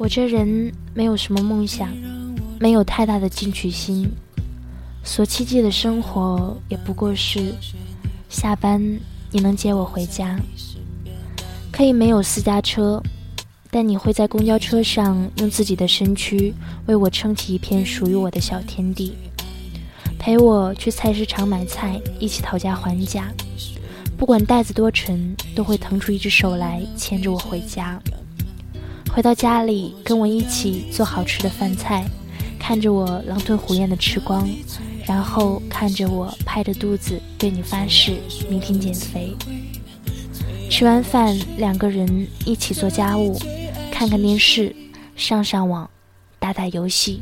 [0.00, 1.90] 我这人没有什么梦想，
[2.58, 4.10] 没有太大的进取心，
[5.04, 7.54] 所期冀的生活也不过是
[8.30, 8.80] 下班
[9.30, 10.40] 你能接我回家，
[11.70, 13.02] 可以没有私家车，
[13.70, 16.54] 但你会在公交车上用自己的身躯
[16.86, 19.12] 为我撑起一片属于我的小天地，
[20.18, 23.30] 陪我去菜市场买菜，一起讨价还价，
[24.16, 28.00] 不管袋子多沉，都会腾出一只手来牵着我回家。
[29.12, 32.04] 回到家里，跟我一起做好吃的饭菜，
[32.60, 34.48] 看着我狼吞虎咽的吃光，
[35.04, 38.18] 然后看着我拍着肚子对你发誓
[38.48, 39.34] 明天减肥。
[40.70, 43.36] 吃完饭，两个人一起做家务，
[43.90, 44.74] 看看电视，
[45.16, 45.90] 上上网，
[46.38, 47.20] 打打游戏，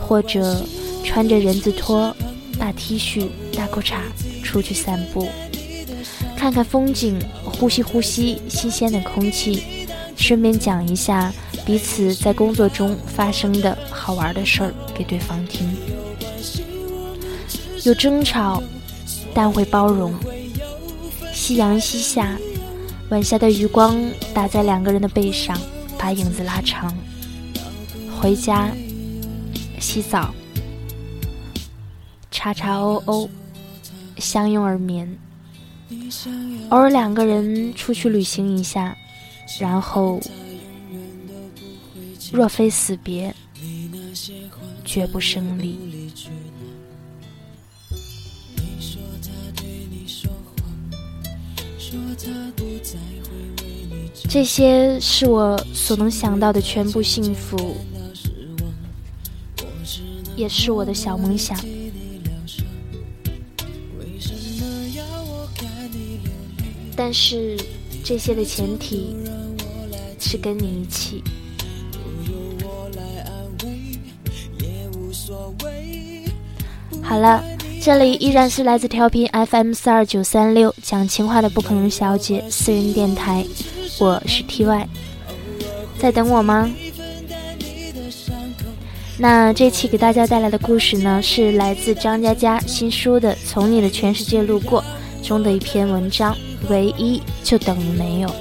[0.00, 0.66] 或者
[1.04, 2.14] 穿着人字拖、
[2.58, 3.94] 大 T 恤、大裤衩
[4.42, 5.28] 出去散步，
[6.36, 9.81] 看看风景，呼吸呼吸新鲜的空气。
[10.32, 11.30] 顺便讲一下
[11.66, 15.68] 彼此在工作中发生的好玩的事儿给对方听，
[17.84, 18.62] 有争吵，
[19.34, 20.14] 但会包容。
[21.34, 22.34] 夕阳西下，
[23.10, 23.94] 晚霞的余光
[24.32, 25.54] 打在两个人的背上，
[25.98, 26.96] 把影子拉长。
[28.18, 28.70] 回家，
[29.78, 30.34] 洗澡，
[32.30, 33.28] 叉叉哦哦，
[34.16, 35.14] 相拥而眠。
[36.70, 38.96] 偶尔两个人出去旅行一下。
[39.60, 40.18] 然后，
[42.32, 43.32] 若非死别，
[44.84, 45.78] 绝不生离。
[54.28, 57.76] 这些是我所能想到的全部幸福，
[60.34, 61.56] 也是我的小梦想。
[66.96, 67.56] 但是。
[68.04, 69.14] 这些的前提
[70.32, 71.22] 是跟你一起。
[77.02, 77.44] 好了，
[77.82, 83.44] 这里依然是来自调频 FM 四二九三六讲情话的不可能小姐私人电台，
[84.00, 84.86] 我是 TY，
[85.98, 86.70] 在等我吗？
[89.18, 94.82] 那这期给大家带来的故事呢，是来自张嘉佳新书的《从你的全世界路过》
[95.28, 96.34] 中的一篇文章。
[96.70, 98.34] 唯一就等于没有。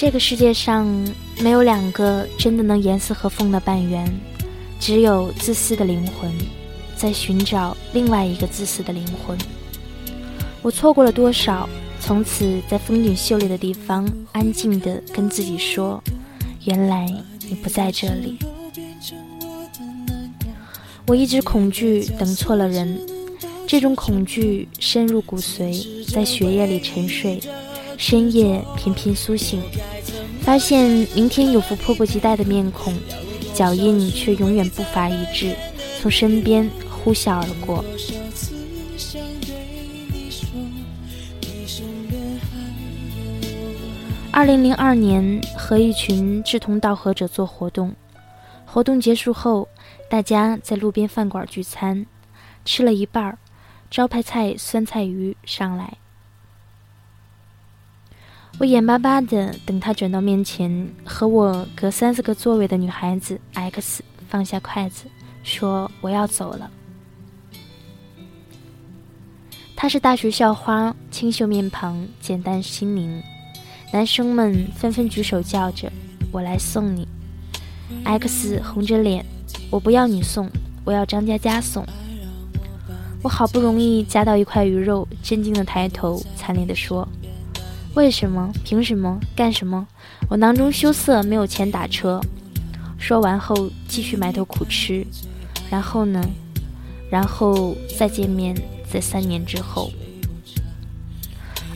[0.00, 0.86] 这个世界上
[1.40, 4.08] 没有两个真的能严丝合缝的半圆，
[4.78, 6.32] 只有自私的灵魂
[6.94, 9.36] 在寻找另外一个自私的灵魂。
[10.62, 11.68] 我错过了多少？
[11.98, 16.00] 从此在风景秀丽的地方，安静地跟自己说
[16.64, 17.12] ：“原来
[17.48, 18.38] 你不在这里。”
[21.08, 23.00] 我一直恐惧等错了人，
[23.66, 27.40] 这种恐惧深入骨髓，在血液里沉睡。
[27.98, 29.60] 深夜频频苏醒，
[30.40, 32.94] 发现明天有副迫不及待的面孔，
[33.52, 35.54] 脚印却永远步伐一致，
[36.00, 37.84] 从身边呼啸而过。
[44.30, 47.94] 二零零二年，和一群志同道合者做活动。
[48.64, 49.68] 活动结束后，
[50.08, 52.06] 大家在路边饭馆聚餐，
[52.64, 53.38] 吃了一半儿，
[53.90, 55.98] 招牌菜酸菜鱼上来。
[58.58, 65.04] 我眼巴巴的等他转到面前，和我隔三四个座位的女孩子 X 放下筷子，
[65.44, 66.70] 说：“我要走了。”
[69.76, 73.22] 她是大学校花，清秀面庞，简单心灵。
[73.92, 75.92] 男生们纷纷举手叫着
[76.32, 77.06] ：“我来送你。
[78.04, 79.24] ”X 红着脸
[79.70, 80.50] ：“我不要你送，
[80.84, 81.86] 我要张佳佳送。”
[83.22, 87.08] 我好不容易夹到一块鱼肉，震惊的抬头，惨烈的说
[87.94, 88.52] ：“为什么？
[88.64, 89.18] 凭什么？
[89.34, 89.86] 干什么？
[90.28, 92.20] 我囊中羞涩，没有钱打车。”
[92.98, 95.06] 说完后，继续埋头苦吃。
[95.70, 96.22] 然后呢？
[97.10, 98.54] 然后再见面，
[98.90, 99.90] 在三年之后。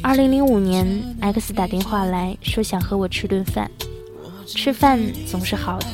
[0.03, 0.87] 二零零五年
[1.21, 3.71] ，X 打电话来说想和我吃顿饭，
[4.47, 5.87] 吃饭总是好的。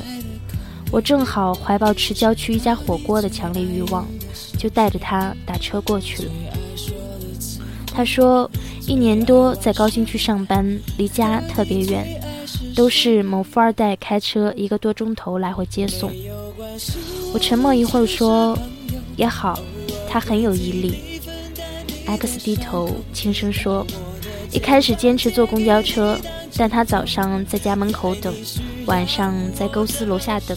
[0.90, 4.06] 我正好怀抱吃郊区一家火锅的强烈欲望，
[4.58, 6.32] 就带着他打车过去了。
[7.98, 8.48] 他说，
[8.86, 10.64] 一年多在高新区上班，
[10.98, 12.06] 离家特别远，
[12.72, 16.08] 都是某富二代开车一个多钟头来回接送。
[17.32, 18.56] 我沉默一会儿说，
[19.16, 19.58] 也好，
[20.08, 21.20] 他很有毅力。
[22.06, 23.84] X 低头轻声说
[24.54, 26.16] ：“一开始坚持坐公交车，
[26.56, 28.32] 但他早上在家门口等，
[28.86, 30.56] 晚上在公司楼下等，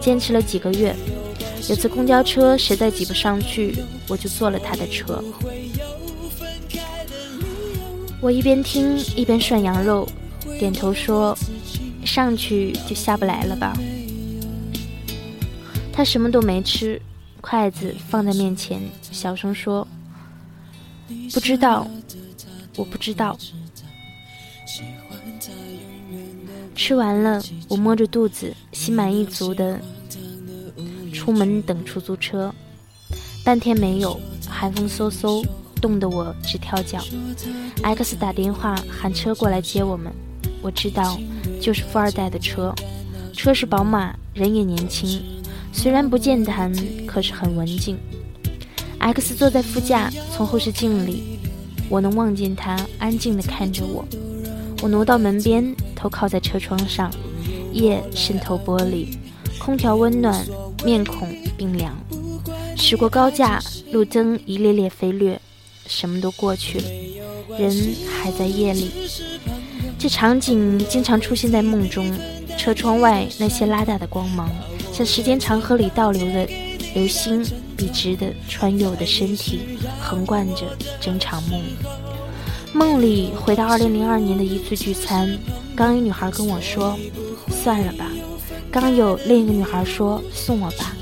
[0.00, 0.92] 坚持了几个月。
[1.68, 3.76] 有次公交车实在挤不上去，
[4.08, 5.22] 我就坐了他的车。
[8.22, 10.08] 我一边听一边涮羊肉，
[10.56, 11.36] 点头说
[12.06, 13.76] ：“上去就下不来了吧？”
[15.92, 17.02] 他什么都没吃，
[17.40, 18.80] 筷子放在面前，
[19.10, 19.86] 小声说
[21.34, 21.84] ：“不知道，
[22.76, 23.36] 我不知道。”
[26.76, 29.80] 吃完了，我摸着肚子，心满意足的
[31.12, 32.54] 出门等出租车。
[33.44, 35.44] 半天没有，寒风嗖嗖，
[35.82, 37.00] 冻得我直跳脚。
[37.82, 40.10] X 打电话喊车过来接我们，
[40.62, 41.18] 我知道，
[41.60, 42.72] 就是富二代的车，
[43.34, 45.20] 车是宝马，人也年轻。
[45.72, 46.72] 虽然不健谈，
[47.06, 47.98] 可是很文静。
[48.98, 51.38] X 坐在副驾，从后视镜里，
[51.88, 54.06] 我能望见他安静地看着我。
[54.82, 57.10] 我挪到门边，头靠在车窗上，
[57.72, 59.16] 夜渗透玻璃，
[59.58, 60.46] 空调温暖，
[60.84, 61.92] 面孔冰凉。
[62.76, 63.60] 驶过高架，
[63.92, 65.40] 路灯一列列飞掠，
[65.86, 66.84] 什么都过去了，
[67.58, 68.90] 人还在夜里。
[69.98, 72.10] 这场景经常出现在梦中，
[72.58, 74.50] 车窗外那些拉大的光芒。
[74.92, 76.48] 像时间长河里倒流的
[76.94, 77.44] 流星，
[77.76, 81.60] 笔直的穿越我的身体，横贯着整场梦。
[82.74, 85.38] 梦里回到二零零二年的一次聚餐，
[85.76, 86.98] 刚一女孩跟我说
[87.62, 88.10] ：“算了吧。”
[88.70, 90.96] 刚有另一个女孩说：“送我吧。”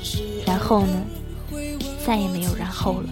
[0.45, 1.03] 然后呢？
[2.05, 3.09] 再也没有然后了。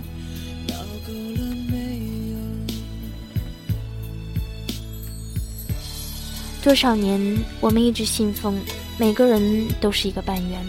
[6.62, 8.60] 多少年，我们一直信奉。
[8.98, 10.60] 每个人都是一个半圆，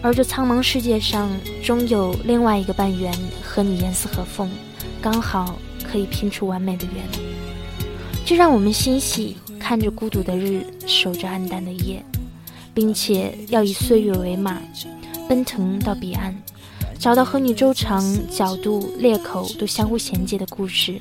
[0.00, 1.28] 而这苍茫世界上，
[1.60, 3.12] 终有另外一个半圆
[3.42, 4.48] 和你严丝合缝，
[5.00, 7.04] 刚好可以拼出完美的圆。
[8.24, 12.00] 就让我们欣喜，看着孤独的日，守着暗淡的夜，
[12.72, 14.62] 并且要以岁月为马，
[15.28, 16.32] 奔腾到彼岸。
[17.02, 18.00] 找到和你周长、
[18.30, 21.00] 角度、裂口都相互衔接的故事，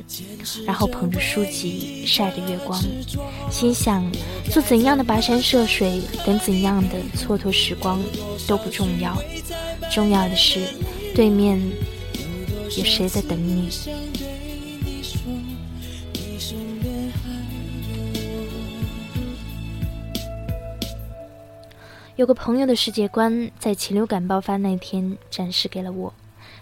[0.66, 2.82] 然后捧着书籍，晒着月光，
[3.52, 4.12] 心想
[4.50, 8.02] 做怎样的跋山涉水，等怎样的蹉跎时光
[8.48, 9.16] 都不重要，
[9.92, 10.62] 重要的是
[11.14, 11.62] 对面
[12.76, 13.70] 有谁在等你。
[22.18, 26.14] 有个朋友的世界观在禽流感爆发那天展示给了我，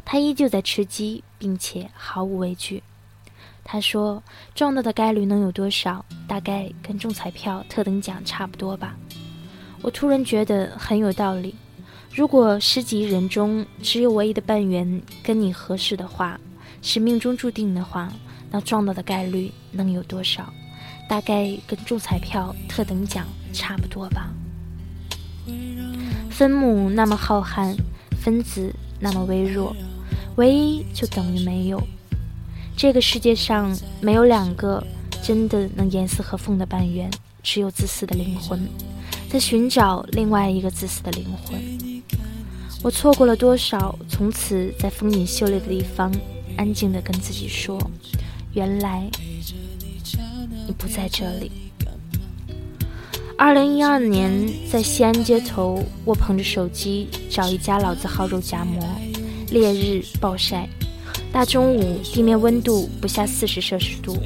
[0.06, 2.84] 他依旧在吃鸡，并且毫无畏惧。
[3.63, 4.22] 他说
[4.54, 6.06] ：“撞到的概率能有多少？
[6.28, 8.96] 大概跟中彩票特等奖差不多吧。”
[9.81, 11.56] 我突然觉得很有道理。
[12.13, 16.40] 如果十几人中只有唯一的半圆跟你合适的话，
[16.81, 18.12] 是命中注定的话，
[18.52, 20.54] 那撞到的概率能有多少？
[21.10, 24.31] 大概跟中彩票特等奖差不多吧。
[26.39, 27.75] 分母那么浩瀚，
[28.21, 29.75] 分子那么微弱，
[30.38, 31.86] 唯一就等于没有。
[32.77, 34.81] 这个世界上没有两个
[35.21, 37.12] 真的能严丝合缝的半圆，
[37.44, 38.57] 只有自私的灵魂
[39.30, 41.61] 在寻找另外一个自私的灵魂。
[42.81, 43.99] 我错过了多少？
[44.07, 46.09] 从此在风景秀丽的地方，
[46.56, 47.78] 安静地跟自己说
[48.56, 49.09] ：“原来
[50.66, 51.52] 你不在这里。”
[53.42, 54.30] 二零一二年，
[54.69, 58.84] 在西安街头，我捧着手机找一家老字号肉夹馍。
[59.50, 60.68] 烈日暴晒，
[61.31, 64.18] 大中午，地面温度不下四十摄氏度。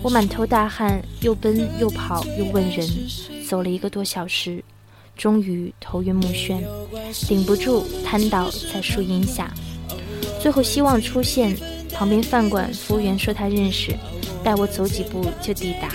[0.00, 2.88] 我满头大汗，又奔又跑又问人，
[3.44, 4.62] 走了一个多小时，
[5.16, 6.60] 终于头晕目眩，
[7.26, 9.52] 顶不住，瘫倒在树荫下。
[10.40, 11.56] 最后希望出现，
[11.92, 13.92] 旁边饭馆服务员说他认识，
[14.44, 15.88] 带我走几步就抵达。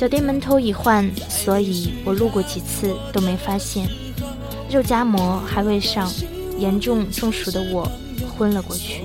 [0.00, 3.86] 小店门头已换，所以我路过几次都没发现。
[4.70, 6.10] 肉夹馍还未上，
[6.56, 7.86] 严重中暑的我
[8.34, 9.02] 昏了过去，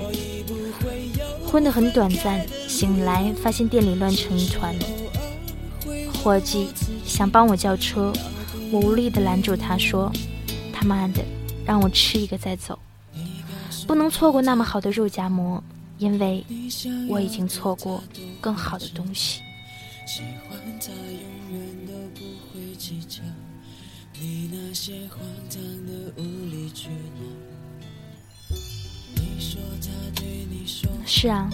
[1.46, 2.42] 昏得很短暂。
[2.66, 4.74] 醒来发现店里乱成一团，
[6.14, 6.68] 伙计
[7.04, 8.10] 想帮我叫车，
[8.70, 10.10] 我无力地拦住他说
[10.72, 11.22] ：“他妈的，
[11.66, 12.78] 让我吃一个再走，
[13.86, 15.62] 不能错过那么好的肉夹馍，
[15.98, 16.42] 因为
[17.06, 18.02] 我已经错过
[18.40, 19.42] 更好的东西。”
[20.86, 23.20] 他永远都不会计较
[24.20, 25.18] 你那些荒
[25.50, 28.56] 唐的无理取闹
[29.16, 31.50] 你说他对你说是啊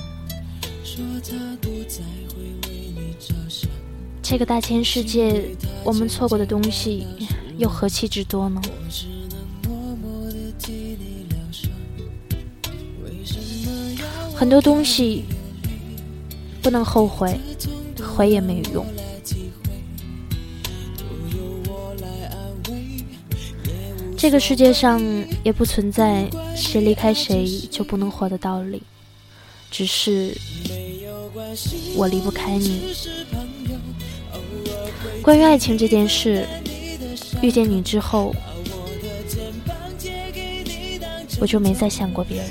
[0.84, 3.70] 说他不再会为你着想
[4.20, 5.42] 这个大千世界
[5.82, 7.06] 我们错过的东西
[7.56, 11.70] 又何其之多呢我只能默默地替你疗伤
[13.02, 15.24] 为什么要很多东西
[16.60, 17.40] 不能后悔
[17.98, 19.01] 悔也没有用。
[24.22, 25.02] 这个世界上
[25.42, 28.80] 也不存在谁离开谁就不能活的道理，
[29.68, 30.32] 只是
[31.96, 32.94] 我离不开你。
[35.22, 36.46] 关于爱情这件事，
[37.42, 38.32] 遇见你之后，
[41.40, 42.46] 我就没再想过别人。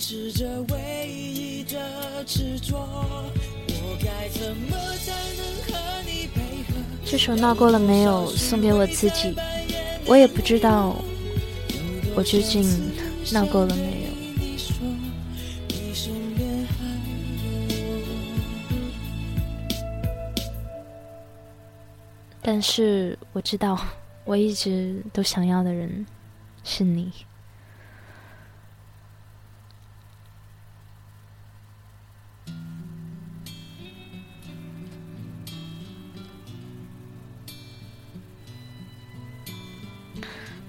[0.00, 8.26] 持着唯一的执着，我该怎么才能和你配合这首闹够了没有？
[8.30, 9.34] 送给我自己，
[10.06, 10.96] 我也不知道
[12.16, 12.64] 我究竟
[13.30, 14.10] 闹够了没有。
[22.40, 23.78] 但是我知道，
[24.24, 26.06] 我一直都想要的人
[26.64, 27.12] 是你。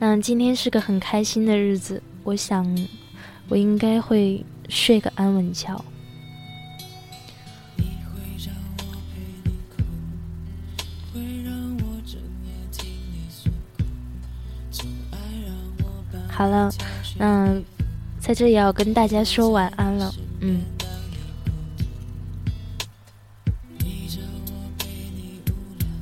[0.04, 2.66] 那今天是个很开心的日子，我想
[3.48, 5.86] 我应该会睡个安稳觉。
[16.28, 16.72] 好了，
[17.20, 17.62] 那
[18.20, 20.62] 在这也要跟大家说晚安了，嗯。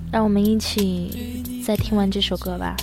[0.09, 2.77] 让我们一起再听完这首歌吧。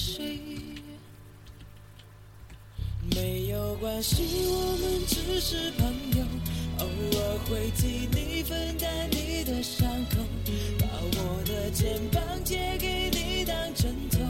[0.00, 0.40] 谁，
[3.14, 4.16] 没有关系，
[4.46, 6.24] 我们只是朋友，
[6.78, 10.16] 偶尔会替你分担你的伤口，
[10.78, 14.20] 把我的肩膀借给你当枕头，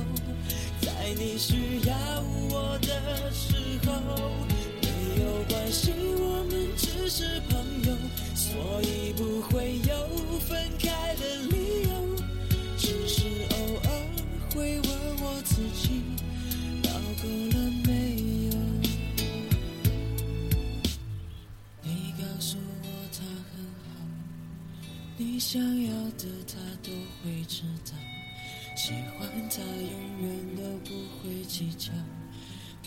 [0.81, 1.55] 在你需
[1.87, 1.95] 要
[2.51, 3.55] 我的时
[3.87, 3.93] 候。
[4.83, 7.97] 没有关系，我们只是朋友，
[8.35, 10.00] 所以不会有
[25.53, 26.93] 想要的他都
[27.25, 27.99] 会知道，
[28.77, 31.91] 喜欢他永远都不会计较，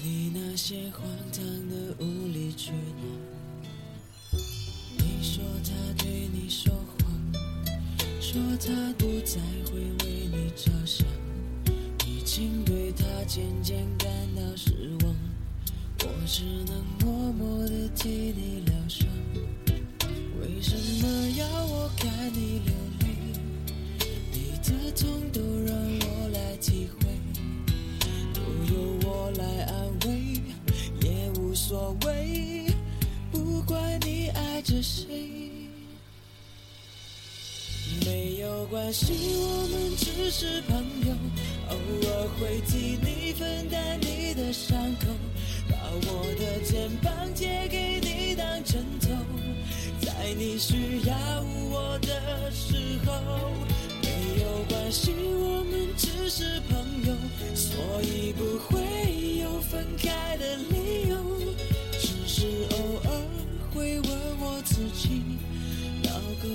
[0.01, 1.01] 你那些荒
[1.33, 4.37] 唐的无理取闹。
[4.97, 7.33] 你说他对你说谎，
[8.21, 11.05] 说他不再会为你着想，
[12.07, 14.71] 已经对他渐渐感到失
[15.03, 15.13] 望，
[15.99, 19.05] 我只能默默的替你疗伤。
[20.63, 23.05] 什么要我看你流泪？
[24.31, 27.09] 你的痛都让我来体会，
[28.33, 28.39] 都
[28.73, 29.73] 由我来安
[30.07, 30.41] 慰，
[31.01, 32.65] 也无所谓。
[33.29, 35.05] 不管你爱着谁，
[38.05, 41.13] 没有关系，我们只是朋友，
[41.69, 45.07] 偶尔会替你分担你的伤口，
[45.95, 49.09] 我的肩膀借给你当枕头。
[50.01, 51.15] 在你需要
[51.69, 53.13] 我的时候，
[54.01, 57.15] 没有关系，我们只是朋友，
[57.55, 61.15] 所以不会有分开的理由。
[61.99, 63.11] 只是偶尔
[63.73, 64.09] 会问
[64.39, 65.21] 我自己，
[66.03, 66.09] 闹
[66.41, 66.47] 够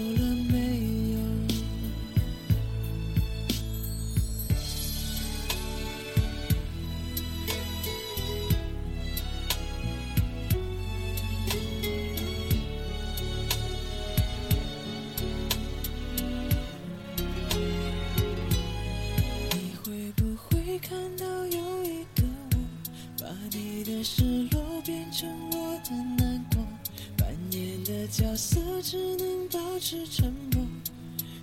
[29.99, 30.64] 能保持沉默，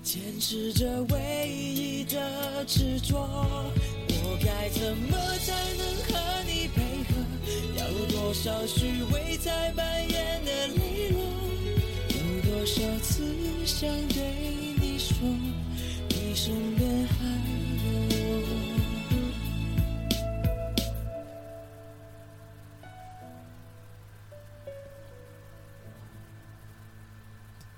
[0.02, 3.18] 坚持着唯一的执着。
[4.08, 7.14] 我该怎么才能和你配合？
[7.78, 11.20] 要多少虚伪才扮演的利落？
[12.10, 13.36] 有多少次
[13.66, 14.24] 想对
[14.80, 15.16] 你说，
[16.10, 17.65] 你身边还。